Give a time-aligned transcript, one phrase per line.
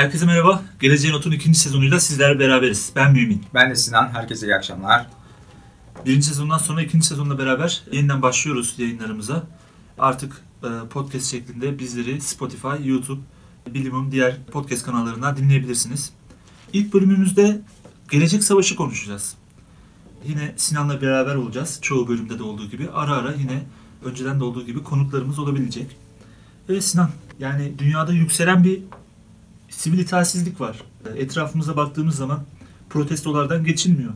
[0.00, 0.62] Herkese merhaba.
[0.80, 2.92] Geleceğin Ot'un ikinci sezonuyla sizlerle beraberiz.
[2.96, 3.44] Ben Mümin.
[3.54, 4.08] Ben de Sinan.
[4.08, 5.06] Herkese iyi akşamlar.
[6.06, 9.42] Birinci sezondan sonra ikinci sezonla beraber yeniden başlıyoruz yayınlarımıza.
[9.98, 13.20] Artık e, podcast şeklinde bizleri Spotify, YouTube,
[13.66, 16.12] bilimum diğer podcast kanallarından dinleyebilirsiniz.
[16.72, 17.60] İlk bölümümüzde
[18.10, 19.34] Gelecek Savaşı konuşacağız.
[20.24, 21.78] Yine Sinan'la beraber olacağız.
[21.82, 22.90] Çoğu bölümde de olduğu gibi.
[22.90, 23.62] Ara ara yine
[24.04, 25.96] önceden de olduğu gibi konuklarımız olabilecek.
[26.68, 28.82] Evet Sinan, yani dünyada yükselen bir
[29.70, 30.82] sivil itaatsizlik var.
[31.16, 32.40] Etrafımıza baktığımız zaman
[32.90, 34.12] protestolardan geçilmiyor.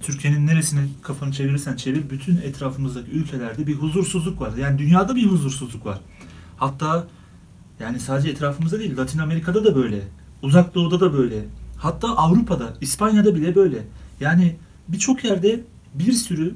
[0.00, 4.56] Türkiye'nin neresine kafanı çevirirsen çevir bütün etrafımızdaki ülkelerde bir huzursuzluk var.
[4.56, 6.00] Yani dünyada bir huzursuzluk var.
[6.56, 7.06] Hatta
[7.80, 10.02] yani sadece etrafımızda değil Latin Amerika'da da böyle.
[10.42, 11.44] Uzak Doğu'da da böyle.
[11.76, 13.82] Hatta Avrupa'da, İspanya'da bile böyle.
[14.20, 14.56] Yani
[14.88, 15.60] birçok yerde
[15.94, 16.54] bir sürü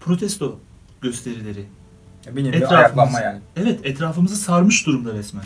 [0.00, 0.58] protesto
[1.00, 1.66] gösterileri.
[2.32, 3.40] Bir nevi ayaklanma yani.
[3.56, 5.44] Evet etrafımızı sarmış durumda resmen.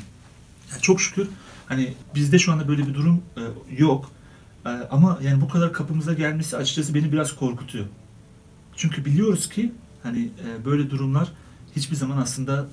[0.70, 1.28] Yani çok şükür
[1.66, 3.42] hani bizde şu anda böyle bir durum e,
[3.78, 4.10] yok.
[4.66, 7.84] E, ama yani bu kadar kapımıza gelmesi açıkçası beni biraz korkutuyor.
[8.76, 11.32] Çünkü biliyoruz ki hani e, böyle durumlar
[11.76, 12.66] hiçbir zaman aslında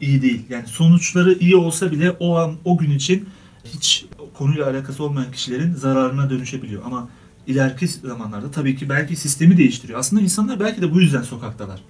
[0.00, 0.42] iyi değil.
[0.48, 3.28] Yani sonuçları iyi olsa bile o an o gün için
[3.64, 6.82] hiç konuyla alakası olmayan kişilerin zararına dönüşebiliyor.
[6.84, 7.08] Ama
[7.46, 9.98] ileriki zamanlarda tabii ki belki sistemi değiştiriyor.
[9.98, 11.82] Aslında insanlar belki de bu yüzden sokaktalar.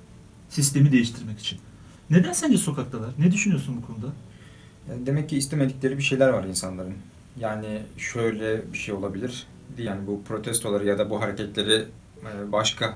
[0.48, 1.58] Sistemi değiştirmek için.
[2.10, 3.10] Neden sence sokaktalar?
[3.18, 4.12] Ne düşünüyorsun bu konuda?
[4.90, 6.94] Yani demek ki istemedikleri bir şeyler var insanların.
[7.40, 9.46] Yani şöyle bir şey olabilir.
[9.78, 11.84] Yani bu protestoları ya da bu hareketleri
[12.22, 12.94] e, başka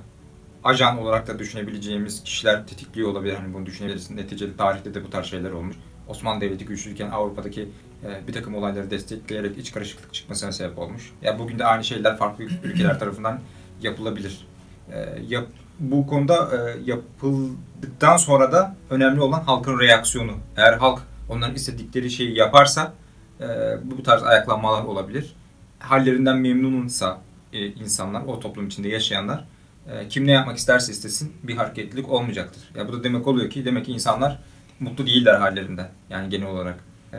[0.65, 3.35] ajan olarak da düşünebileceğimiz kişiler tetikliyor olabilir.
[3.35, 4.11] Hani bunu düşünebiliriz.
[4.11, 5.77] Neticede tarihte de bu tarz şeyler olmuş.
[6.09, 7.69] Osmanlı Devleti güçlüyken Avrupa'daki
[8.05, 11.13] e, bir takım olayları destekleyerek iç karışıklık çıkmasına sebep olmuş.
[11.23, 13.41] Ya bugün de aynı şeyler farklı ülkeler tarafından
[13.83, 14.47] yapılabilir.
[14.93, 15.47] E, yap,
[15.81, 20.33] bu konuda e, yapıldıktan sonra da önemli olan halkın reaksiyonu.
[20.57, 22.95] Eğer halk onların istedikleri şeyi yaparsa
[23.41, 23.47] e,
[23.85, 25.35] bu tarz ayaklanmalar olabilir.
[25.79, 27.21] Hallerinden memnunsa
[27.53, 29.45] e, insanlar, o toplum içinde yaşayanlar
[29.89, 32.63] e, kim ne yapmak isterse istesin bir hareketlilik olmayacaktır.
[32.75, 34.39] Ya bu da demek oluyor ki demek ki insanlar
[34.81, 36.85] mutlu değiller hallerinden yani genel olarak.
[37.13, 37.19] E,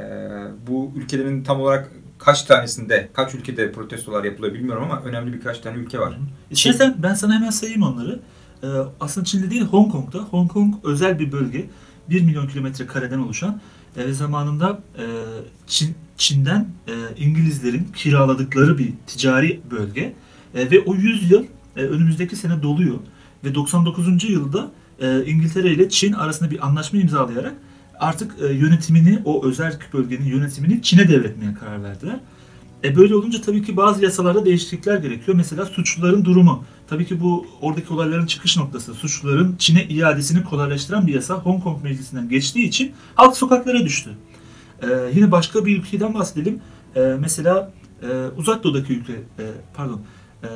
[0.67, 5.77] bu ülkelerin tam olarak kaç tanesinde, kaç ülkede protestolar yapılıyor bilmiyorum ama önemli birkaç tane
[5.77, 6.17] ülke var.
[6.51, 8.19] İstersen ben sana hemen sayayım onları.
[8.63, 8.67] Ee,
[8.99, 10.17] aslında Çin'de değil Hong Kong'da.
[10.17, 11.69] Hong Kong özel bir bölge.
[12.09, 13.61] 1 milyon kilometre kareden oluşan
[13.97, 15.05] e, ve zamanında e,
[15.67, 20.13] Çin, Çin'den e, İngilizlerin kiraladıkları bir ticari bölge.
[20.55, 21.43] E, ve o 100 yıl
[21.75, 22.97] e, önümüzdeki sene doluyor.
[23.43, 24.29] Ve 99.
[24.29, 27.53] yılda e, İngiltere ile Çin arasında bir anlaşma imzalayarak
[27.99, 32.19] artık e, yönetimini, o özel bölgenin yönetimini Çin'e devretmeye karar verdiler.
[32.83, 35.37] E böyle olunca tabii ki bazı yasalarda değişiklikler gerekiyor.
[35.37, 36.63] Mesela suçluların durumu.
[36.87, 38.93] Tabii ki bu oradaki olayların çıkış noktası.
[38.93, 44.09] Suçluların Çin'e iadesini kolaylaştıran bir yasa Hong Kong Meclisi'nden geçtiği için halk sokaklara düştü.
[44.81, 46.59] E, yine başka bir ülkeden bahsedelim.
[46.95, 49.45] E, mesela e, Uzak Doğu'daki ülke, e,
[49.75, 50.01] pardon,
[50.43, 50.47] e,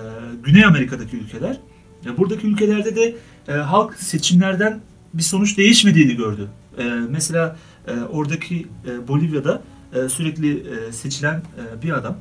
[0.43, 1.59] Güney Amerika'daki ülkeler.
[2.05, 3.15] E, buradaki ülkelerde de
[3.47, 4.79] e, halk seçimlerden
[5.13, 6.47] bir sonuç değişmediğini gördü.
[6.77, 7.55] E, mesela
[7.87, 9.61] e, oradaki e, Bolivya'da
[9.93, 12.17] e, sürekli e, seçilen e, bir adam.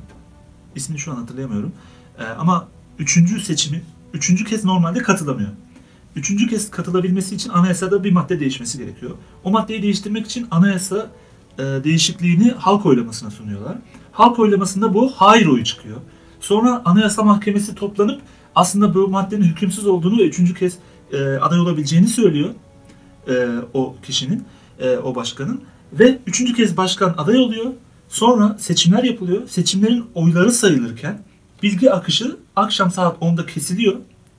[0.75, 1.71] İsmini şu an hatırlayamıyorum.
[2.19, 2.67] E, ama
[2.99, 3.83] üçüncü seçimi,
[4.13, 5.49] üçüncü kez normalde katılamıyor.
[6.15, 9.11] Üçüncü kez katılabilmesi için anayasada bir madde değişmesi gerekiyor.
[9.43, 11.11] O maddeyi değiştirmek için anayasa
[11.59, 13.77] e, değişikliğini halk oylamasına sunuyorlar.
[14.11, 15.97] Halk oylamasında bu hayır oyu çıkıyor.
[16.39, 18.21] Sonra anayasa mahkemesi toplanıp
[18.55, 20.77] aslında bu maddenin hükümsüz olduğunu ve üçüncü kez
[21.41, 22.49] aday olabileceğini söylüyor
[23.73, 24.43] o kişinin,
[25.03, 25.61] o başkanın.
[25.93, 27.65] Ve üçüncü kez başkan aday oluyor.
[28.09, 29.47] Sonra seçimler yapılıyor.
[29.47, 31.19] Seçimlerin oyları sayılırken
[31.63, 33.95] bilgi akışı akşam saat 10'da kesiliyor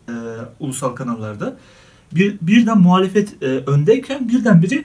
[0.09, 0.13] e,
[0.61, 1.57] ulusal kanallarda.
[2.13, 4.85] Bir, birden muhalefet e, öndeyken birden biri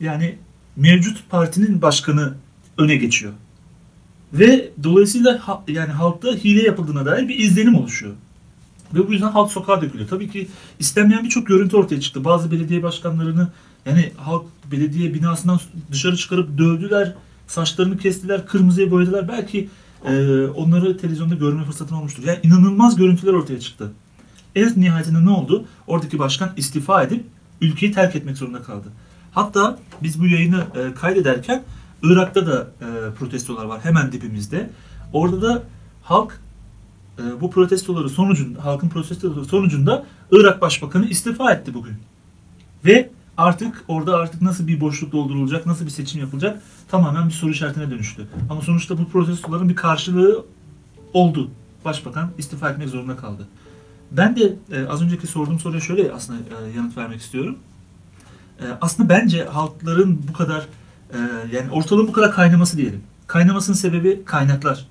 [0.00, 0.38] yani
[0.76, 2.34] mevcut partinin başkanı
[2.78, 3.32] öne geçiyor.
[4.32, 8.12] Ve dolayısıyla ha- yani halkta hile yapıldığına dair bir izlenim oluşuyor.
[8.94, 10.08] Ve bu yüzden halk sokağa dökülüyor.
[10.08, 10.48] Tabii ki
[10.78, 12.24] istenmeyen birçok görüntü ortaya çıktı.
[12.24, 13.48] Bazı belediye başkanlarını
[13.86, 15.60] yani halk belediye binasından
[15.92, 17.14] dışarı çıkarıp dövdüler,
[17.46, 19.28] saçlarını kestiler, kırmızıya boyadılar.
[19.28, 19.68] Belki
[20.04, 22.22] e, onları televizyonda görme fırsatın olmuştur.
[22.24, 23.92] Yani inanılmaz görüntüler ortaya çıktı.
[24.54, 25.64] En nihayetinde ne oldu?
[25.86, 27.24] Oradaki başkan istifa edip
[27.60, 28.88] ülkeyi terk etmek zorunda kaldı.
[29.32, 31.62] Hatta biz bu yayını e, kaydederken
[32.02, 34.70] Irak'ta da e, protestolar var hemen dibimizde.
[35.12, 35.62] Orada da
[36.02, 36.40] halk
[37.18, 41.94] e, bu protestoları sonucunda, halkın protestoları sonucunda Irak Başbakanı istifa etti bugün.
[42.84, 47.50] Ve artık orada artık nasıl bir boşluk doldurulacak, nasıl bir seçim yapılacak tamamen bir soru
[47.50, 48.26] işaretine dönüştü.
[48.50, 50.44] Ama sonuçta bu protestoların bir karşılığı
[51.12, 51.50] oldu.
[51.84, 53.48] Başbakan istifa etmek zorunda kaldı.
[54.12, 57.58] Ben de e, az önceki sorduğum soruya şöyle aslında e, yanıt vermek istiyorum.
[58.60, 60.66] E, aslında bence halkların bu kadar
[61.12, 61.18] e,
[61.52, 63.02] yani ortalığın bu kadar kaynaması diyelim.
[63.26, 64.88] Kaynamasının sebebi kaynaklar.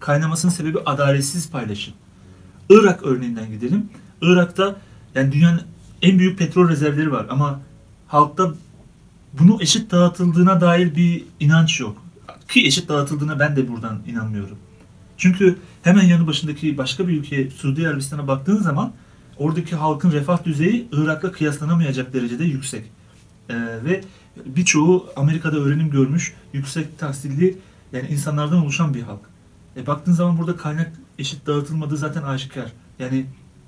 [0.00, 1.94] Kaynamasının sebebi adaletsiz paylaşım.
[2.70, 3.90] Irak örneğinden gidelim.
[4.22, 4.76] Irak'ta
[5.14, 5.60] yani dünyanın
[6.02, 7.60] en büyük petrol rezervleri var ama
[8.06, 8.54] halkta
[9.32, 12.02] bunu eşit dağıtıldığına dair bir inanç yok.
[12.48, 14.58] Ki eşit dağıtıldığına ben de buradan inanmıyorum.
[15.16, 18.92] Çünkü hemen yanı başındaki başka bir ülke Suudi Arabistan'a baktığın zaman
[19.36, 22.84] oradaki halkın refah düzeyi Irak'la kıyaslanamayacak derecede yüksek.
[23.48, 23.54] Ee,
[23.84, 24.00] ve
[24.46, 27.58] birçoğu Amerika'da öğrenim görmüş yüksek tahsilli
[27.92, 29.20] yani insanlardan oluşan bir halk.
[29.76, 32.72] E, baktığın zaman burada kaynak eşit dağıtılmadığı zaten aşikar.
[32.98, 33.26] Yani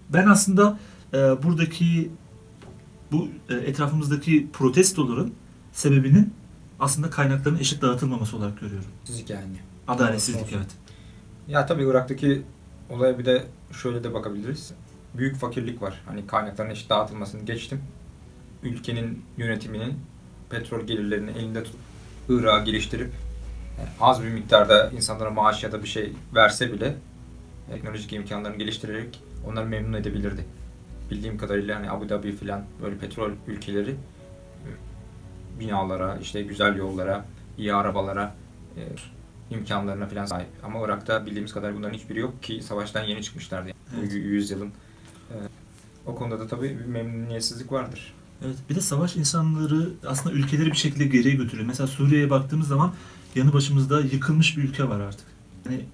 [0.08, 0.78] ben aslında
[1.14, 2.10] e, buradaki
[3.12, 5.34] bu e, etrafımızdaki protestoların
[5.72, 6.34] sebebinin
[6.80, 8.88] aslında kaynakların eşit dağıtılmaması olarak görüyorum.
[9.04, 9.44] Sizlik yani.
[9.88, 10.70] Adaletsizlik evet.
[11.48, 12.42] Ya tabii Irak'taki
[12.90, 14.72] olaya bir de şöyle de bakabiliriz.
[15.14, 16.02] Büyük fakirlik var.
[16.06, 17.80] Hani kaynakların eşit dağıtılmasını geçtim.
[18.62, 19.94] Ülkenin yönetiminin
[20.50, 21.80] petrol gelirlerini elinde tutup
[22.28, 23.10] Irak'ı geliştirip
[23.78, 26.96] yani az bir miktarda insanlara maaş ya da bir şey verse bile
[27.72, 30.44] teknolojik imkanlarını geliştirerek onları memnun edebilirdi.
[31.10, 33.96] Bildiğim kadarıyla hani Abu Dhabi falan böyle petrol ülkeleri
[35.60, 37.24] binalara, işte güzel yollara,
[37.58, 38.34] iyi arabalara,
[38.76, 38.82] e,
[39.54, 40.48] imkanlarına falan sahip.
[40.62, 43.68] Ama Irak'ta bildiğimiz kadar bunların hiçbiri yok ki savaştan yeni çıkmışlardı.
[43.68, 43.76] Yani.
[44.00, 44.10] Evet.
[44.10, 44.68] Bu yüzyılın.
[45.30, 45.36] E,
[46.06, 48.14] o konuda da tabii bir memnuniyetsizlik vardır.
[48.44, 48.56] Evet.
[48.70, 51.66] Bir de savaş insanları aslında ülkeleri bir şekilde geriye götürüyor.
[51.66, 52.92] Mesela Suriye'ye baktığımız zaman
[53.34, 55.26] yanı başımızda yıkılmış bir ülke var artık.
[55.64, 55.84] Yani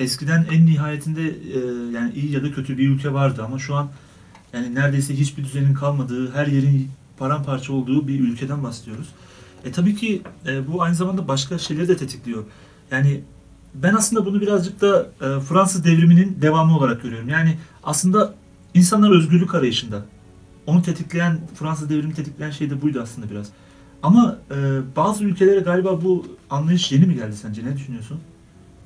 [0.00, 1.58] eskiden en nihayetinde e,
[1.94, 3.90] yani iyi ya da kötü bir ülke vardı ama şu an
[4.52, 9.08] yani neredeyse hiçbir düzenin kalmadığı, her yerin paramparça olduğu bir ülkeden bahsediyoruz.
[9.64, 12.44] E tabii ki e, bu aynı zamanda başka şeyleri de tetikliyor.
[12.90, 13.20] Yani
[13.74, 17.28] ben aslında bunu birazcık da e, Fransız devriminin devamı olarak görüyorum.
[17.28, 18.34] Yani aslında
[18.74, 20.04] insanlar özgürlük arayışında.
[20.66, 23.48] Onu tetikleyen, Fransız devrimi tetikleyen şey de buydu aslında biraz.
[24.02, 27.64] Ama e, bazı ülkelere galiba bu anlayış yeni mi geldi sence?
[27.64, 28.20] Ne düşünüyorsun?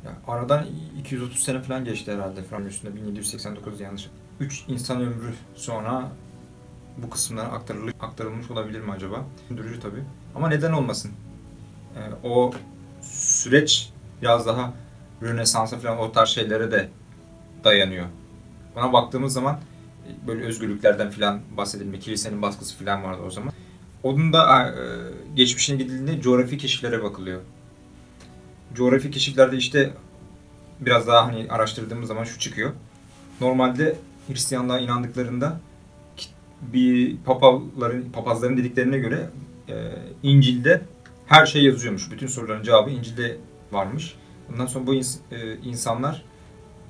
[0.05, 0.67] Ya aradan
[1.01, 4.09] 230 sene falan geçti herhalde Fransa üstünde 1789 yanlış.
[4.41, 6.13] 3 insan ömrü sonra
[6.97, 9.25] bu kısımlar aktarılmış, aktarılmış olabilir mi acaba?
[9.43, 10.03] Düşündürücü tabii.
[10.35, 11.11] Ama neden olmasın?
[11.97, 12.53] Ee, o
[13.03, 13.93] süreç
[14.23, 14.73] biraz daha
[15.23, 16.89] Rönesans'a falan o tarz şeylere de
[17.65, 18.07] dayanıyor.
[18.77, 19.61] Ona baktığımız zaman
[20.07, 23.53] e, böyle özgürlüklerden falan bahsedilme, kilisenin baskısı falan vardı o zaman.
[24.03, 24.75] Onun da e,
[25.35, 27.41] geçmişine gidildiğinde coğrafi keşiflere bakılıyor.
[28.75, 29.95] Coğrafi keşiflerde işte
[30.81, 32.73] biraz daha hani araştırdığımız zaman şu çıkıyor.
[33.41, 33.97] Normalde
[34.29, 35.61] Hristiyanlığa inandıklarında
[36.63, 39.31] bir papaların papazların dediklerine göre
[39.69, 39.75] e,
[40.23, 40.83] İncil'de
[41.27, 42.11] her şey yazıyormuş.
[42.13, 43.37] Bütün soruların cevabı İncil'de
[43.73, 44.15] varmış.
[44.53, 46.23] Bundan sonra bu ins- e, insanlar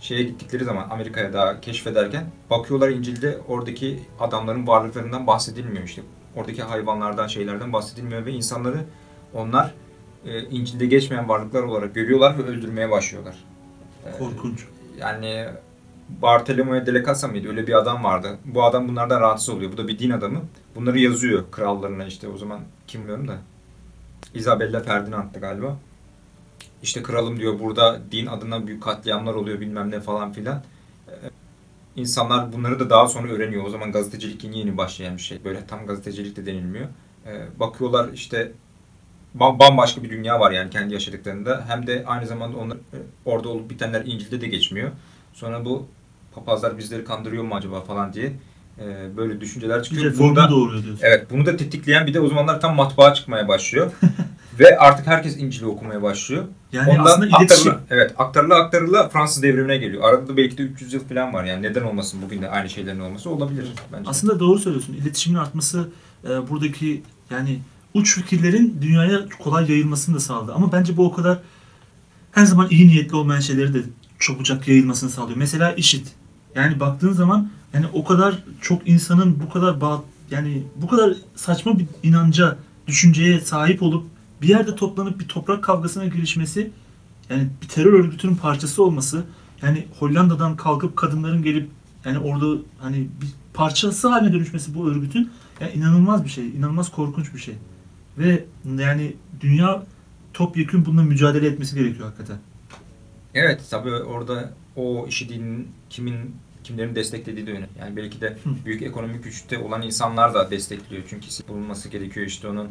[0.00, 6.02] şeye gittikleri zaman Amerika'ya da keşfederken bakıyorlar İncil'de oradaki adamların varlıklarından bahsedilmiyor işte.
[6.36, 8.84] Oradaki hayvanlardan, şeylerden bahsedilmiyor ve insanları
[9.34, 9.74] onlar
[10.26, 13.44] e, İncil'de geçmeyen varlıklar olarak görüyorlar ve öldürmeye başlıyorlar.
[14.06, 14.64] E, Korkunç.
[14.98, 15.46] yani
[16.08, 17.48] Bartolomeo de la Casa mıydı?
[17.48, 18.38] Öyle bir adam vardı.
[18.44, 19.72] Bu adam bunlardan rahatsız oluyor.
[19.72, 20.42] Bu da bir din adamı.
[20.76, 23.38] Bunları yazıyor krallarına işte o zaman kim bilmiyorum da.
[24.34, 25.76] Isabella Ferdinand'tı galiba.
[26.82, 30.62] İşte kralım diyor burada din adına büyük katliamlar oluyor bilmem ne falan filan.
[31.08, 31.12] Ee,
[31.96, 33.64] İnsanlar bunları da daha sonra öğreniyor.
[33.64, 35.44] O zaman gazetecilik yeni yeni başlayan bir şey.
[35.44, 36.86] Böyle tam gazetecilik de denilmiyor.
[37.26, 38.52] Ee, bakıyorlar işte
[39.38, 41.64] ba- bambaşka bir dünya var yani kendi yaşadıklarında.
[41.68, 44.90] Hem de aynı zamanda onlar, e, orada olup bitenler İncil'de de geçmiyor.
[45.34, 45.86] Sonra bu
[46.36, 48.32] papazlar bizleri kandırıyor mu acaba falan diye
[48.78, 50.04] e, böyle düşünceler çıkıyor.
[50.04, 51.04] reformu Bunda- doğuruyor diyorsun.
[51.06, 53.92] Evet bunu da tetikleyen bir de o zamanlar tam matbaa çıkmaya başlıyor.
[54.58, 56.44] Ve artık herkes İncil'i okumaya başlıyor.
[56.72, 57.72] Yani Ondan aslında iletişim.
[57.72, 60.02] aktarıla, evet aktarıla aktarıla Fransız devrimine geliyor.
[60.04, 63.00] Arada da belki de 300 yıl falan var yani neden olmasın bugün de aynı şeylerin
[63.00, 64.10] olması olabilir bence.
[64.10, 64.92] Aslında doğru söylüyorsun.
[64.94, 65.88] İletişimin artması
[66.24, 67.58] e, buradaki yani
[67.94, 70.52] uç fikirlerin dünyaya kolay yayılmasını da sağladı.
[70.54, 71.38] Ama bence bu o kadar
[72.32, 73.78] her zaman iyi niyetli olmayan şeyleri de
[74.20, 75.38] çabucak yayılmasını sağlıyor.
[75.38, 76.12] Mesela işit.
[76.56, 81.78] Yani baktığın zaman yani o kadar çok insanın bu kadar bağ, yani bu kadar saçma
[81.78, 84.06] bir inanca, düşünceye sahip olup
[84.42, 86.70] bir yerde toplanıp bir toprak kavgasına girişmesi
[87.30, 89.24] yani bir terör örgütünün parçası olması
[89.62, 91.70] yani Hollanda'dan kalkıp kadınların gelip
[92.04, 97.34] yani orada hani bir parçası haline dönüşmesi bu örgütün yani inanılmaz bir şey, inanılmaz korkunç
[97.34, 97.54] bir şey.
[98.18, 98.44] Ve
[98.78, 99.82] yani dünya
[100.34, 102.38] topyekun bununla mücadele etmesi gerekiyor hakikaten.
[103.34, 106.34] Evet tabii orada o IŞİD'in kimin
[106.66, 107.68] kimlerin desteklediği de önemli.
[107.80, 111.02] Yani belki de büyük ekonomik güçte olan insanlar da destekliyor.
[111.08, 112.68] Çünkü bulunması gerekiyor işte onun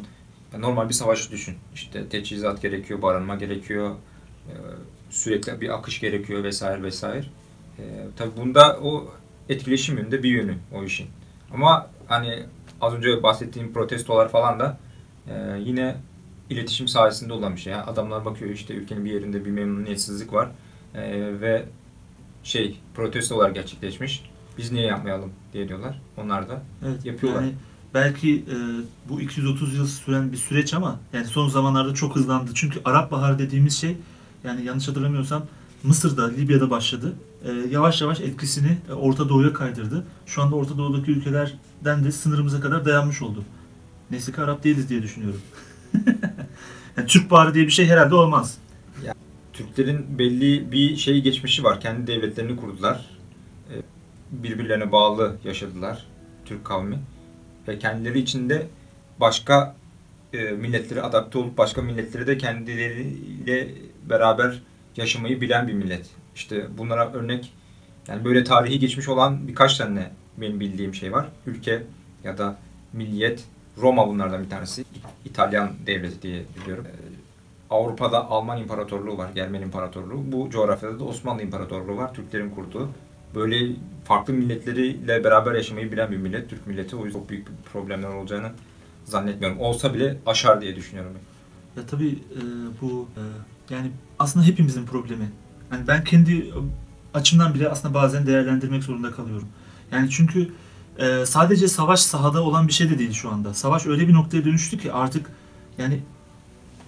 [0.58, 1.54] normal bir savaş düşün.
[1.74, 3.94] İşte teçhizat gerekiyor, barınma gerekiyor,
[4.48, 4.54] e,
[5.10, 7.26] sürekli bir akış gerekiyor vesaire vesaire.
[7.78, 7.82] E,
[8.16, 9.08] tabii bunda o
[9.48, 11.06] etkileşim yönünde bir yönü o işin.
[11.54, 12.42] Ama hani
[12.80, 14.78] az önce bahsettiğim protestolar falan da
[15.28, 15.96] e, yine
[16.50, 17.72] iletişim sayesinde olan bir şey.
[17.72, 20.48] Yani adamlar bakıyor işte ülkenin bir yerinde bir memnuniyetsizlik var
[20.94, 21.64] Ee, ve
[22.46, 24.22] şey protestolar gerçekleşmiş.
[24.58, 26.00] Biz niye yapmayalım diye diyorlar.
[26.16, 27.42] Onlar da Evet, Yapıyorlar.
[27.42, 27.52] Yani
[27.94, 28.56] belki e,
[29.08, 32.50] bu 230 yıl süren bir süreç ama yani son zamanlarda çok hızlandı.
[32.54, 33.96] Çünkü Arap Baharı dediğimiz şey
[34.44, 35.42] yani yanlış hatırlamıyorsam
[35.82, 37.12] Mısır'da, Libya'da başladı.
[37.44, 40.06] E, yavaş yavaş etkisini e, Orta Doğu'ya kaydırdı.
[40.26, 43.44] Şu anda Orta Doğu'daki ülkelerden de sınırımıza kadar dayanmış oldu.
[44.10, 45.40] Neyse ki Arap değiliz diye düşünüyorum.
[46.96, 48.58] yani Türk Baharı diye bir şey herhalde olmaz.
[49.56, 51.80] Türklerin belli bir şey geçmişi var.
[51.80, 53.10] Kendi devletlerini kurdular.
[53.70, 53.74] Ee,
[54.30, 56.06] Birbirlerine bağlı yaşadılar
[56.44, 56.98] Türk kavmi.
[57.68, 58.66] Ve kendileri içinde
[59.20, 59.76] başka
[60.32, 63.68] e, milletlere adapte olup başka milletleri de kendileriyle
[64.10, 64.62] beraber
[64.96, 66.06] yaşamayı bilen bir millet.
[66.34, 67.52] İşte bunlara örnek
[68.08, 71.26] yani böyle tarihi geçmiş olan birkaç tane benim bildiğim şey var.
[71.46, 71.82] Ülke
[72.24, 72.58] ya da
[72.92, 73.44] milliyet
[73.78, 74.84] Roma bunlardan bir tanesi.
[75.24, 76.86] İtalyan devleti diye biliyorum.
[77.70, 80.32] Avrupa'da Alman İmparatorluğu var, Germen İmparatorluğu.
[80.32, 82.88] Bu coğrafyada da Osmanlı İmparatorluğu var, Türklerin kurduğu.
[83.34, 83.72] Böyle
[84.04, 86.96] farklı milletleriyle beraber yaşamayı bilen bir millet, Türk milleti.
[86.96, 88.50] O yüzden çok büyük problemler olacağını
[89.04, 89.60] zannetmiyorum.
[89.60, 91.12] Olsa bile aşar diye düşünüyorum.
[91.76, 92.40] Ya tabii e,
[92.80, 93.22] bu e,
[93.74, 95.30] yani aslında hepimizin problemi.
[95.72, 96.52] Yani ben kendi
[97.14, 99.48] açımdan bile aslında bazen değerlendirmek zorunda kalıyorum.
[99.92, 100.48] Yani çünkü
[100.98, 103.54] e, sadece savaş sahada olan bir şey de değil şu anda.
[103.54, 105.30] Savaş öyle bir noktaya dönüştü ki artık
[105.78, 106.00] yani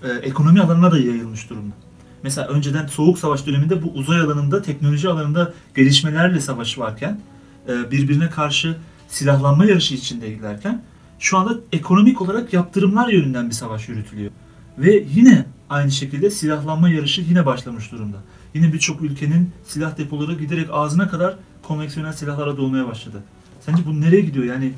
[0.02, 1.74] e, ekonomi alanına da yayılmış durumda.
[2.22, 7.20] Mesela önceden soğuk savaş döneminde bu uzay alanında, teknoloji alanında gelişmelerle savaş varken,
[7.68, 8.76] e, birbirine karşı
[9.08, 10.82] silahlanma yarışı içindeydilerken
[11.18, 14.30] şu anda ekonomik olarak yaptırımlar yönünden bir savaş yürütülüyor.
[14.78, 18.16] Ve yine aynı şekilde silahlanma yarışı yine başlamış durumda.
[18.54, 23.22] Yine birçok ülkenin silah depoları giderek ağzına kadar konveksiyonel silahlara dolmaya başladı.
[23.60, 24.44] Sence bu nereye gidiyor?
[24.44, 24.72] Yani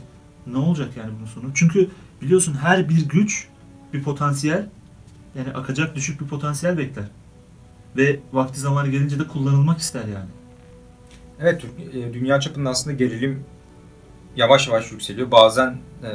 [0.47, 1.45] ne olacak yani bunun sonu?
[1.55, 1.89] Çünkü
[2.23, 3.49] biliyorsun her bir güç
[3.93, 4.69] bir potansiyel
[5.35, 7.05] yani akacak düşük bir potansiyel bekler.
[7.97, 10.31] Ve vakti zamanı gelince de kullanılmak ister yani.
[11.41, 13.45] Evet, e, dünya çapında aslında gerilim
[14.37, 15.31] yavaş yavaş yükseliyor.
[15.31, 16.11] Bazen e,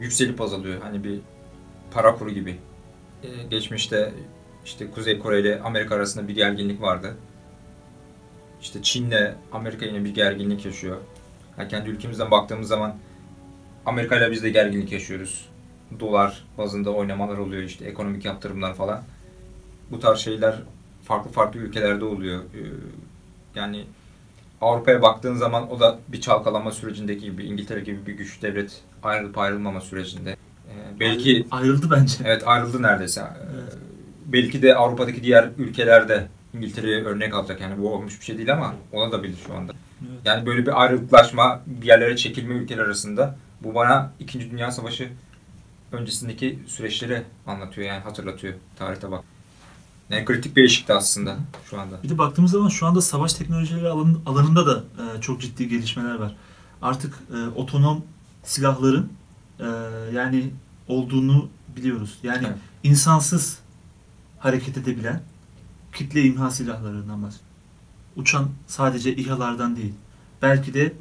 [0.00, 0.80] yükselip azalıyor.
[0.82, 1.20] Hani bir
[1.90, 2.58] para kuru gibi.
[3.22, 4.12] E, geçmişte
[4.64, 7.16] işte Kuzey Kore ile Amerika arasında bir gerginlik vardı.
[8.62, 10.96] İşte Çin'le Amerika yine bir gerginlik yaşıyor.
[11.58, 12.96] Yani kendi ülkemizden baktığımız zaman
[13.86, 15.48] Amerika ile biz de gerginlik yaşıyoruz.
[16.00, 19.02] Dolar bazında oynamalar oluyor işte ekonomik yaptırımlar falan.
[19.90, 20.54] Bu tarz şeyler
[21.04, 22.40] farklı farklı ülkelerde oluyor.
[22.40, 22.60] E,
[23.54, 23.84] yani
[24.60, 29.38] Avrupa'ya baktığın zaman o da bir çalkalanma sürecindeki gibi İngiltere gibi bir güç devlet ayrılıp
[29.38, 30.30] ayrılmama sürecinde.
[30.30, 32.14] Ee, belki ayrıldı bence.
[32.24, 33.20] evet ayrıldı neredeyse.
[33.20, 33.76] Ee, Evet.
[34.26, 37.60] Belki de Avrupa'daki diğer ülkelerde İngiltere'ye örnek alacak.
[37.60, 39.72] Yani bu olmuş bir şey değil ama olabilir şu anda.
[40.02, 40.20] Evet.
[40.24, 44.50] Yani böyle bir ayrılıklaşma, bir yerlere çekilme ülkeler arasında bu bana 2.
[44.50, 45.08] Dünya Savaşı
[45.92, 49.24] öncesindeki süreçleri anlatıyor yani hatırlatıyor tarihte bak.
[50.10, 51.36] Yani kritik bir eşikti aslında
[51.70, 52.02] şu anda.
[52.02, 54.84] Bir de baktığımız zaman şu anda savaş teknolojileri alan- alanında da
[55.18, 56.36] e, çok ciddi gelişmeler var.
[56.82, 58.04] Artık e, otonom
[58.42, 59.12] silahların
[59.60, 59.64] e,
[60.14, 60.50] yani
[60.88, 62.18] olduğunu biliyoruz.
[62.22, 62.56] Yani Evet.
[62.82, 63.58] insansız
[64.38, 65.22] hareket edebilen
[65.92, 67.52] kitle imha silahlarından bahsediyoruz.
[68.16, 69.94] Uçan sadece İHA'lardan değil.
[70.42, 70.92] Belki de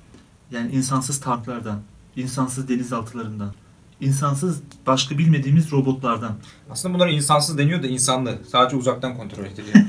[0.51, 1.79] yani insansız tanklardan,
[2.15, 3.53] insansız denizaltılarından,
[4.01, 6.38] insansız başka bilmediğimiz robotlardan.
[6.70, 8.38] Aslında bunlara insansız deniyor da insanlı.
[8.51, 9.75] Sadece uzaktan kontrol ediliyor.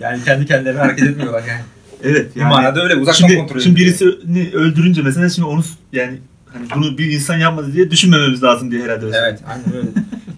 [0.00, 1.60] yani kendi kendilerine hareket etmiyorlar yani.
[2.02, 4.12] Evet Bir manada öyle uzaktan şimdi, kontrol şimdi ediliyor.
[4.12, 5.62] birisini öldürünce mesela şimdi onu
[5.92, 6.18] yani
[6.52, 9.06] hani bunu bir insan yapmadı diye düşünmememiz lazım diye herhalde.
[9.06, 9.88] Evet aynen öyle.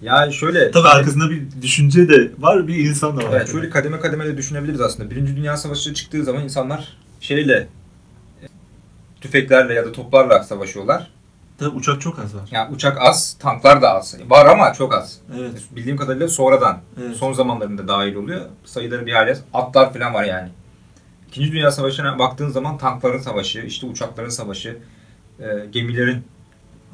[0.02, 0.70] Ya şöyle.
[0.72, 3.36] Tabii arkasında bir düşünce de var, bir insan da var.
[3.36, 5.10] Evet şöyle kademe kademe de düşünebiliriz aslında.
[5.10, 7.68] Birinci Dünya Savaşı çıktığı zaman insanlar şeyle
[8.42, 8.46] e,
[9.20, 11.10] tüfeklerle ya da toplarla savaşıyorlar.
[11.58, 12.42] Tabii uçak çok az var.
[12.50, 14.16] Yani uçak az, tanklar da az.
[14.28, 15.18] Var ama çok az.
[15.38, 15.62] Evet.
[15.76, 17.16] Bildiğim kadarıyla sonradan, Evet.
[17.16, 18.40] son zamanlarında dahil oluyor.
[18.64, 20.48] Sayıları bir hale, atlar falan var yani.
[21.28, 24.78] İkinci Dünya Savaşı'na baktığın zaman tankların savaşı, işte uçakların savaşı,
[25.40, 26.24] e, gemilerin,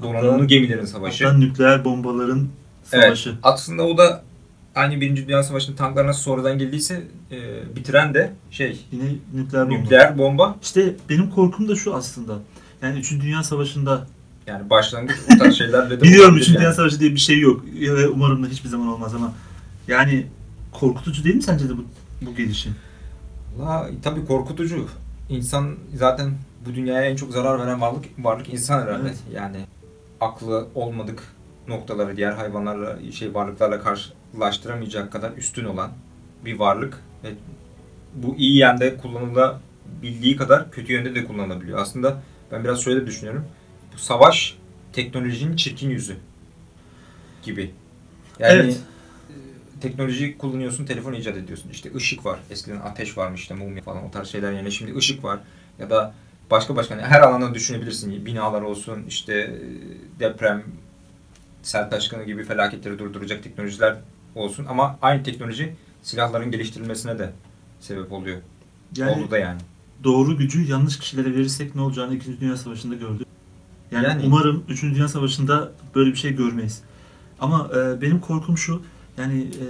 [0.03, 1.25] donanımlı gemilerin savaşı.
[1.25, 2.49] Hatta nükleer bombaların
[2.93, 3.05] Evet.
[3.05, 3.35] savaşı.
[3.43, 4.23] Aslında o da
[4.75, 7.37] aynı Birinci Dünya Savaşı'nın tanklar nasıl sonradan geldiyse e,
[7.77, 9.05] bitiren de şey, Yine
[9.35, 9.79] nükleer bomba.
[9.83, 10.57] nükleer bomba.
[10.63, 12.39] İşte benim korkum da şu aslında.
[12.83, 13.11] Yani 3.
[13.13, 14.07] Dünya Savaşı'nda
[14.47, 16.55] Yani başlangıç o tarz şeylerle de biliyorum olabilir 3.
[16.55, 16.75] Dünya yani.
[16.75, 17.65] Savaşı diye bir şey yok.
[17.81, 19.33] Ve umarım da hiçbir zaman olmaz ama
[19.89, 20.27] yani
[20.73, 21.85] korkutucu değil mi sence de bu,
[22.23, 22.75] bu gelişim?
[23.61, 24.89] La, tabii korkutucu.
[25.29, 26.31] İnsan zaten
[26.67, 29.03] bu dünyaya en çok zarar veren varlık varlık insan herhalde.
[29.09, 29.19] Evet.
[29.33, 29.57] Yani
[30.21, 31.23] aklı olmadık
[31.69, 35.91] noktaları diğer hayvanlarla şey varlıklarla karşılaştıramayacak kadar üstün olan
[36.45, 37.29] bir varlık ve
[38.15, 41.79] bu iyi yönde kullanılabildiği kadar kötü yönde de kullanılabiliyor.
[41.79, 42.23] Aslında
[42.53, 43.45] ben biraz şöyle düşünüyorum.
[43.95, 44.59] Bu savaş
[44.93, 46.17] teknolojinin çirkin yüzü
[47.43, 47.71] gibi.
[48.39, 48.81] Yani Evet.
[49.31, 51.71] e, teknoloji kullanıyorsun, telefon icat ediyorsun.
[51.71, 52.39] İşte ışık var.
[52.51, 55.39] Eskiden ateş varmış işte mum falan o tarz şeyler yerine şimdi ışık var.
[55.79, 56.15] Ya da
[56.51, 58.27] başka başka her alanda düşünebilirsin.
[58.27, 59.51] Binalar olsun, işte e,
[60.21, 60.63] deprem,
[61.63, 63.97] sel taşkını gibi felaketleri durduracak teknolojiler
[64.35, 64.67] olsun.
[64.69, 67.33] Ama aynı teknoloji silahların geliştirilmesine de
[67.81, 68.41] sebep oluyor.
[68.97, 69.61] Yani Oldu da yani.
[70.05, 72.41] doğru gücü yanlış kişilere verirsek ne olacağını 2.
[72.41, 73.27] Dünya Savaşı'nda gördük.
[73.95, 74.83] Yani, Yani- umarım 3.
[74.95, 76.83] Dünya Savaşı'nda böyle bir şey görmeyiz.
[77.41, 78.83] Ama e, benim korkum şu,
[79.19, 79.67] yani e,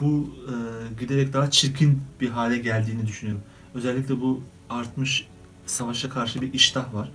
[0.00, 0.54] bu e,
[1.00, 3.42] giderek daha çirkin bir hale geldiğini düşünüyorum.
[3.74, 5.26] Özellikle bu artmış
[5.66, 7.10] savaşa karşı bir iştah var.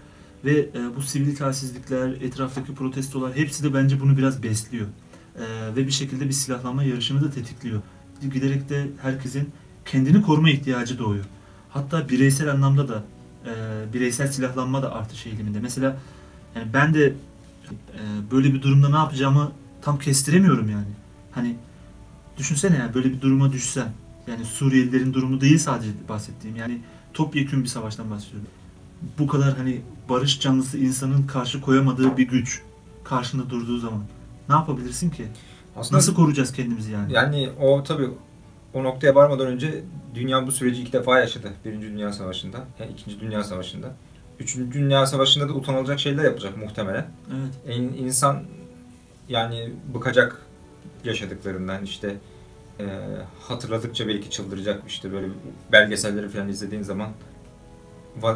[0.46, 4.88] Ve e, bu sivil itaatsizlikler, etraftaki protestolar hepsi de bence bunu biraz besliyor.
[5.36, 7.82] E, ve bir şekilde bir silahlanma yarışını da tetikliyor.
[8.34, 9.50] Giderek de herkesin
[9.86, 11.26] kendini koruma ihtiyacı doğuyor.
[11.70, 13.04] Hatta bireysel anlamda da
[13.46, 13.54] e,
[13.94, 15.60] bireysel silahlanma da artış eğiliminde.
[15.60, 15.98] Mesela
[16.56, 17.06] yani ben de
[17.94, 20.88] e, böyle bir durumda ne yapacağımı tam kestiremiyorum yani.
[21.32, 21.56] Hani
[22.38, 23.92] düşünsene yani böyle bir duruma düşsen.
[24.28, 26.56] Yani Suriyelilerin durumu değil sadece bahsettiğim.
[26.56, 26.82] Yani
[27.14, 28.48] topyekün bir savaştan bahsediyorum.
[29.20, 32.62] Bu kadar hani barış canlısı insanın karşı koyamadığı bir güç
[33.04, 34.02] karşında durduğu zaman
[34.50, 35.26] ne yapabilirsin ki?
[35.76, 37.14] Aslında Nasıl koruyacağız kendimizi yani?
[37.14, 38.10] Yani o tabii
[38.74, 39.84] o noktaya varmadan önce
[40.16, 41.54] dünya bu süreci iki defa yaşadı.
[41.66, 43.96] Birinci Dünya Savaşı'nda, yani İkinci Dünya Savaşı'nda.
[44.40, 47.08] Üçüncü Dünya Savaşı'nda da utanılacak şeyler yapacak muhtemelen.
[47.32, 47.78] Evet.
[47.78, 48.44] İn- İnsan
[49.30, 50.42] yani bıkacak
[51.04, 52.16] yaşadıklarından işte
[52.80, 52.86] e,
[53.42, 55.28] hatırladıkça belki çıldıracak işte böyle
[55.72, 57.10] belgeselleri falan izlediğin zaman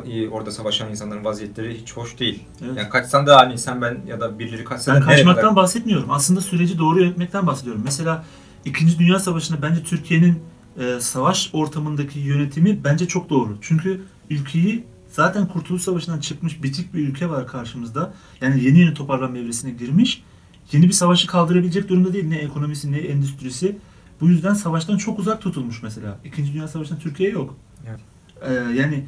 [0.06, 2.44] iyi, orada savaşan insanların vaziyetleri hiç hoş değil.
[2.66, 2.78] evet.
[2.78, 6.12] Yani kaçsan da hani sen ben ya da birileri kaçsa Ben da kaçmaktan kadar- bahsetmiyorum.
[6.12, 7.82] Aslında süreci doğru yönetmekten bahsediyorum.
[7.86, 8.26] Mesela
[8.66, 10.40] İkinci Dünya Savaşı'nda bence Türkiye'nin
[10.80, 13.58] e, savaş ortamındaki yönetimi bence çok doğru.
[13.62, 18.14] Çünkü ülkeyi zaten Kurtuluş Savaşı'ndan çıkmış bitik bir ülke var karşımızda.
[18.42, 20.24] Yani yeni yeni toparlanma evresine girmiş.
[20.72, 22.26] Yeni bir savaşı kaldırabilecek durumda değil.
[22.28, 23.78] Ne ekonomisi ne endüstrisi.
[24.22, 26.20] Bu yüzden savaştan çok uzak tutulmuş mesela.
[26.24, 27.56] İkinci Dünya Savaşı'nda Türkiye yok.
[27.88, 28.00] Evet.
[28.42, 29.06] Ee, yani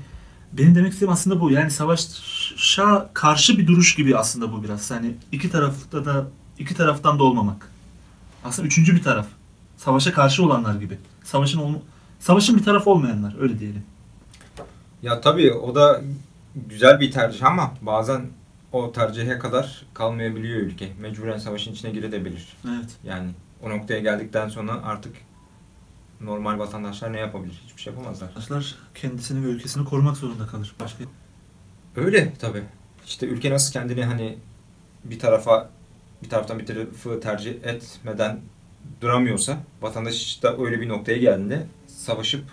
[0.53, 1.51] benim demek istediğim aslında bu.
[1.51, 4.91] Yani savaşa karşı bir duruş gibi aslında bu biraz.
[4.91, 6.27] Yani iki tarafta da
[6.59, 7.71] iki taraftan da olmamak.
[8.43, 9.27] Aslında üçüncü bir taraf.
[9.77, 10.97] Savaşa karşı olanlar gibi.
[11.23, 11.77] Savaşın olma,
[12.19, 13.83] savaşın bir tarafı olmayanlar öyle diyelim.
[15.05, 16.01] Ya tabii o da
[16.55, 18.21] güzel bir tercih ama bazen
[18.71, 20.89] o tercihe kadar kalmayabiliyor ülke.
[20.99, 22.57] Mecburen savaşın içine girebilir.
[22.67, 22.97] Evet.
[23.03, 23.29] Yani
[23.63, 25.15] o noktaya geldikten sonra artık
[26.21, 27.61] normal vatandaşlar ne yapabilir?
[27.65, 28.27] Hiçbir şey yapamazlar.
[28.27, 30.75] Arkadaşlar kendisini ve ülkesini korumak zorunda kalır.
[30.79, 31.03] Başka
[31.95, 32.63] Öyle tabii.
[33.05, 34.37] İşte ülke nasıl kendini hani
[35.03, 35.69] bir tarafa
[36.23, 38.39] bir taraftan bir tarafı tercih etmeden
[39.01, 42.43] duramıyorsa vatandaş da öyle bir noktaya geldiğinde savaşıp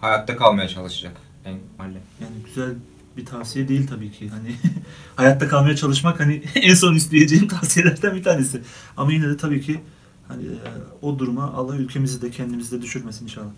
[0.00, 1.23] hayatta kalmaya çalışacak.
[1.44, 1.98] En mahalle.
[2.20, 2.74] yani güzel
[3.16, 4.28] bir tavsiye değil tabii ki.
[4.28, 4.56] Hani
[5.16, 8.62] hayatta kalmaya çalışmak hani en son isteyeceğim tavsiyelerden bir tanesi.
[8.96, 9.80] Ama yine de tabii ki
[10.28, 10.58] hani e,
[11.02, 13.50] o duruma Allah ülkemizi de kendimizi de düşürmesin inşallah.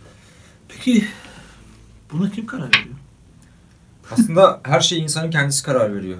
[0.68, 1.04] Peki
[2.12, 2.96] buna kim karar veriyor?
[4.10, 6.18] Aslında her şey insanın kendisi karar veriyor.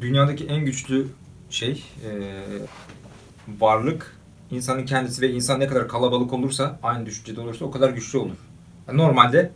[0.00, 1.06] Dünyadaki en güçlü
[1.50, 2.42] şey, e,
[3.60, 4.16] varlık
[4.50, 8.36] insanın kendisi ve insan ne kadar kalabalık olursa, aynı düşüncede olursa o kadar güçlü olur.
[8.88, 9.52] Yani normalde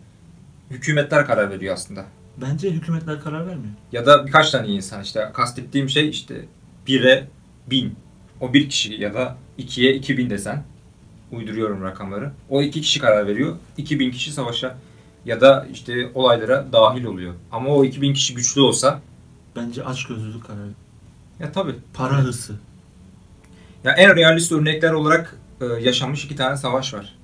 [0.73, 2.05] hükümetler karar veriyor aslında.
[2.37, 3.75] Bence hükümetler karar vermiyor.
[3.93, 6.45] Ya da birkaç tane insan işte kastettiğim şey işte
[6.87, 7.29] 1'e
[7.71, 7.97] 1000.
[8.41, 10.65] O bir kişi ya da 2'ye 2000 desen
[11.33, 12.33] uyduruyorum rakamları.
[12.49, 13.57] O iki kişi karar veriyor.
[13.77, 14.77] 2000 kişi savaşa
[15.25, 17.35] ya da işte olaylara dahil oluyor.
[17.53, 19.01] Ama o 2000 kişi güçlü olsa
[19.57, 20.75] Bence açgözlülük karar veriyor.
[21.41, 21.75] ya tabii.
[21.95, 22.55] Para hırsı.
[23.85, 27.15] Ya en realist örnekler olarak e, yaşanmış iki tane savaş var.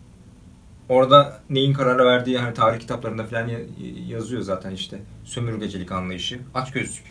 [0.89, 3.59] Orada neyin karar verdiği hani tarih kitaplarında falan ya-
[4.09, 5.01] yazıyor zaten işte.
[5.25, 7.05] Sömürgecilik anlayışı, açgözlük.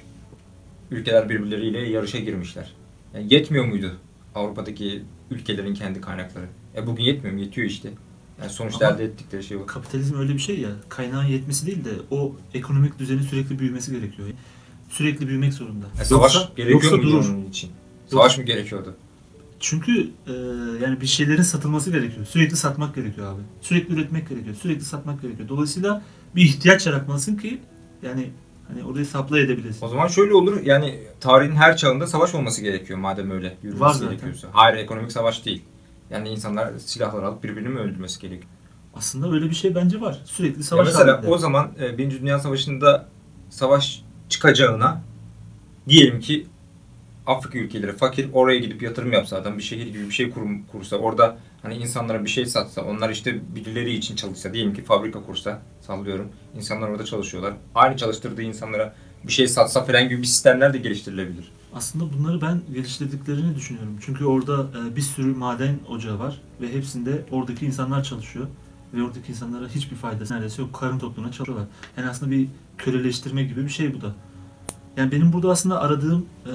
[0.91, 2.73] Ülkeler birbirleriyle yarışa girmişler.
[3.13, 3.91] Yani yetmiyor muydu
[4.35, 6.45] Avrupa'daki ülkelerin kendi kaynakları?
[6.75, 7.41] E bugün yetmiyor mu?
[7.41, 7.89] Yetiyor işte.
[8.41, 9.65] Yani sonuçta Ama- elde ettikleri şey o.
[9.65, 10.69] Kapitalizm öyle bir şey ya.
[10.89, 14.27] Kaynağın yetmesi değil de o ekonomik düzenin sürekli büyümesi gerekiyor.
[14.89, 15.85] Sürekli büyümek zorunda.
[16.01, 17.29] E, savaş Yoksa- gerekiyor yoksa durur.
[17.29, 17.71] onun için?
[18.07, 18.95] Savaş mı gerekiyordu?
[19.59, 20.31] Çünkü e,
[20.83, 22.25] yani bir şeylerin satılması gerekiyor.
[22.25, 23.41] Sürekli satmak gerekiyor abi.
[23.61, 24.55] Sürekli üretmek gerekiyor.
[24.55, 25.49] Sürekli satmak gerekiyor.
[25.49, 26.01] Dolayısıyla
[26.35, 27.59] bir ihtiyaç yaratmalısın ki
[28.03, 28.29] yani
[28.67, 29.85] hani orayı supply edebilesin.
[29.85, 33.93] O zaman şöyle olur yani tarihin her çağında savaş olması gerekiyor madem öyle yürümesi Var
[33.93, 34.09] zaten.
[34.09, 34.47] gerekiyorsa.
[34.51, 35.61] Hayır ekonomik savaş değil.
[36.09, 38.49] Yani insanlar silahlar alıp birbirini mi öldürmesi gerekiyor?
[38.95, 40.21] Aslında öyle bir şey bence var.
[40.25, 41.27] Sürekli Ya savaş mesela halinde.
[41.31, 43.05] o zaman e, Birinci Dünya Savaşı'nda
[43.49, 45.01] savaş çıkacağına
[45.89, 46.47] diyelim ki
[47.27, 50.95] Afrika ülkeleri fakir oraya gidip yatırım yapsa adam bir şehir gibi bir şey kurum, kursa
[50.95, 55.61] orada hani insanlara bir şey satsa onlar işte birileri için çalışsa diyelim ki fabrika kursa
[55.81, 60.77] sallıyorum insanlar orada çalışıyorlar aynı çalıştırdığı insanlara bir şey satsa falan gibi bir sistemler de
[60.77, 61.51] geliştirilebilir.
[61.73, 63.97] Aslında bunları ben geliştirdiklerini düşünüyorum.
[64.01, 68.47] Çünkü orada e, bir sürü maden ocağı var ve hepsinde oradaki insanlar çalışıyor.
[68.93, 70.73] Ve oradaki insanlara hiçbir faydası neredeyse yok.
[70.73, 71.67] Karın tokluğuna çalışıyorlar.
[71.97, 74.15] Yani aslında bir köleleştirme gibi bir şey bu da.
[74.97, 76.51] Yani benim burada aslında aradığım e,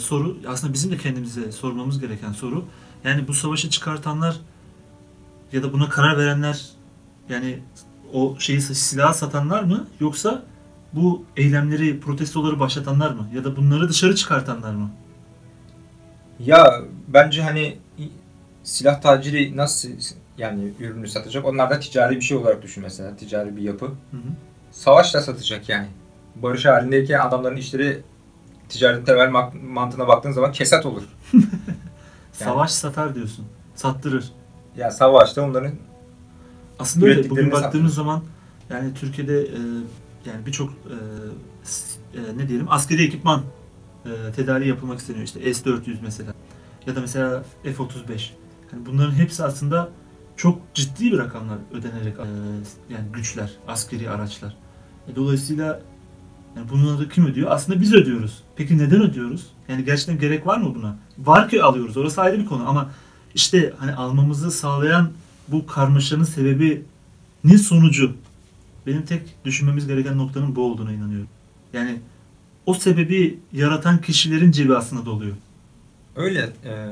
[0.00, 2.64] soru, aslında bizim de kendimize sormamız gereken soru.
[3.04, 4.40] Yani bu savaşı çıkartanlar
[5.52, 6.66] ya da buna karar verenler
[7.28, 7.58] yani
[8.12, 10.42] o şeyi silahı satanlar mı yoksa
[10.92, 13.28] bu eylemleri, protestoları başlatanlar mı?
[13.34, 14.90] Ya da bunları dışarı çıkartanlar mı?
[16.38, 17.78] Ya bence hani
[18.62, 19.88] silah taciri nasıl
[20.38, 21.44] yani ürünü satacak?
[21.44, 23.16] Onlar da ticari bir şey olarak düşün mesela.
[23.16, 23.86] Ticari bir yapı.
[23.86, 24.30] Hı hı.
[24.70, 25.86] Savaşla satacak yani.
[26.36, 28.02] Barış halindeyken adamların işleri
[28.70, 31.02] ticaretin temel mantığına baktığın zaman kesat olur.
[32.32, 33.46] Savaş satar diyorsun.
[33.74, 34.32] Sattırır.
[34.76, 35.72] Ya savaşta onların
[36.78, 37.30] Aslında öyle.
[37.30, 38.22] Bugün baktığımız zaman
[38.70, 39.58] yani Türkiye'de e,
[40.26, 40.96] yani birçok e,
[42.18, 43.42] e, ne diyelim askeri ekipman
[44.04, 45.24] e, tedariği yapılmak isteniyor.
[45.24, 46.34] İşte S-400 mesela
[46.86, 48.30] ya da mesela F-35.
[48.72, 49.88] Yani bunların hepsi aslında
[50.36, 52.26] çok ciddi bir rakamlar ödenerek e,
[52.92, 54.56] yani güçler, askeri araçlar.
[55.08, 55.80] E, dolayısıyla
[56.56, 57.50] yani bunları kim ödüyor?
[57.50, 58.42] Aslında biz ödüyoruz.
[58.56, 59.46] Peki neden ödüyoruz?
[59.68, 60.96] Yani gerçekten gerek var mı buna?
[61.18, 61.96] Var ki alıyoruz.
[61.96, 62.90] Orası ayrı bir konu ama
[63.34, 65.10] işte hani almamızı sağlayan
[65.48, 66.82] bu karmaşanın sebebi
[67.44, 68.16] ne sonucu?
[68.86, 71.28] Benim tek düşünmemiz gereken noktanın bu olduğuna inanıyorum.
[71.72, 71.98] Yani
[72.66, 75.36] o sebebi yaratan kişilerin cebi aslında doluyor.
[76.16, 76.52] öyle.
[76.64, 76.86] Ee,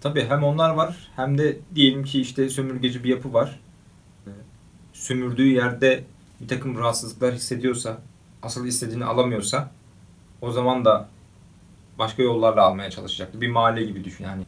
[0.00, 3.60] tabii hem onlar var hem de diyelim ki işte sömürgeci bir yapı var.
[4.26, 4.30] Ee,
[4.92, 6.04] sömürdüğü yerde
[6.40, 7.98] bir takım rahatsızlıklar hissediyorsa,
[8.42, 9.70] asıl istediğini alamıyorsa
[10.40, 11.08] o zaman da
[11.98, 13.40] başka yollarla almaya çalışacaktır.
[13.40, 14.42] Bir mahalle gibi düşün yani.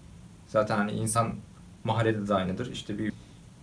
[0.48, 1.35] Zaten hani insan
[1.85, 2.72] mahallede de aynıdır.
[2.72, 3.12] İşte bir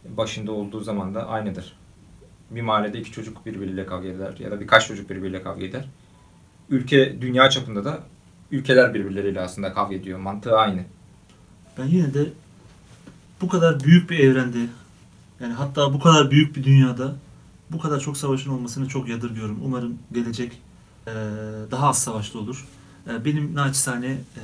[0.06, 1.78] başında olduğu zaman da aynıdır.
[2.52, 5.86] Bir mahallede iki çocuk birbiriyle kavga eder ya da birkaç çocuk birbiriyle kavga eder.
[6.70, 8.00] Ülke dünya çapında da
[8.52, 10.20] ülkeler birbirleriyle aslında kavga ediyor.
[10.20, 10.84] Mantığı aynı.
[11.78, 12.26] Ben yine de
[13.42, 14.58] bu kadar büyük bir evrende
[15.40, 17.16] yani hatta bu kadar büyük bir dünyada
[17.74, 19.60] bu kadar çok savaşın olmasını çok yadırgıyorum.
[19.66, 20.62] Umarım gelecek
[21.08, 21.14] eee,
[21.72, 22.68] daha az savaşlı olur.
[23.08, 24.44] Eee, benim naçizane eee,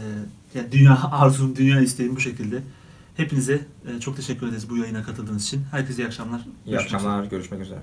[0.55, 2.63] yani dünya arzum, dünya isteğim bu şekilde.
[3.17, 5.63] Hepinize eee, çok teşekkür ederiz bu yayına katıldığınız için.
[5.71, 6.39] Herkese iyi akşamlar.
[6.39, 6.95] İyi Görüşmek üzere.
[6.97, 7.25] akşamlar.
[7.25, 7.79] Görüşmek üzere.